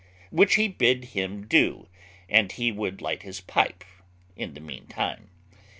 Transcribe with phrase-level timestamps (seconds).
[0.31, 1.85] Which he bid him do,
[2.27, 3.83] and he would light his pipe
[4.35, 5.29] in the meantime.